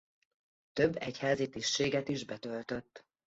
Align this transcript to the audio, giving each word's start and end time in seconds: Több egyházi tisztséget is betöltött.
Több 0.73 0.95
egyházi 1.01 1.49
tisztséget 1.49 2.09
is 2.09 2.25
betöltött. 2.25 3.05